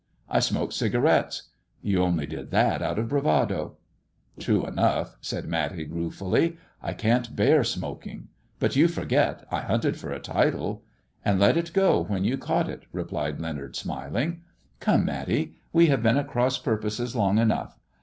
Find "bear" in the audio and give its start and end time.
7.35-7.61